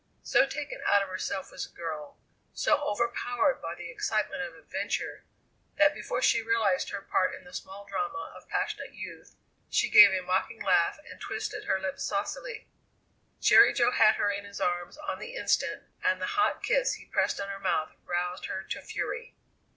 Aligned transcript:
So 0.23 0.47
taken 0.47 0.79
out 0.87 1.03
of 1.03 1.09
herself 1.09 1.51
was 1.51 1.67
the 1.67 1.75
girl, 1.77 2.17
so 2.55 2.81
overpowered 2.81 3.61
by 3.61 3.75
the 3.75 3.91
excitement 3.91 4.41
of 4.41 4.55
adventure, 4.55 5.25
that 5.75 5.93
before 5.93 6.23
she 6.23 6.41
realized 6.41 6.89
her 6.89 7.03
part 7.03 7.35
in 7.35 7.43
the 7.43 7.53
small 7.53 7.85
drama 7.85 8.33
of 8.35 8.49
passionate 8.49 8.93
youth, 8.95 9.35
she 9.69 9.91
gave 9.91 10.09
a 10.11 10.25
mocking 10.25 10.59
laugh 10.59 10.97
and 11.07 11.21
twisted 11.21 11.65
her 11.65 11.79
lips 11.79 12.01
saucily. 12.01 12.67
Jerry 13.41 13.73
Jo 13.73 13.91
had 13.91 14.15
her 14.15 14.31
in 14.31 14.43
his 14.43 14.59
arms 14.59 14.97
on 14.97 15.19
the 15.19 15.35
instant, 15.35 15.83
and 16.03 16.19
the 16.19 16.25
hot 16.33 16.63
kiss 16.63 16.95
he 16.95 17.05
pressed 17.05 17.39
on 17.39 17.49
her 17.49 17.59
mouth 17.59 17.91
roused 18.03 18.47
her 18.47 18.63
to 18.63 18.81
fury. 18.81 19.35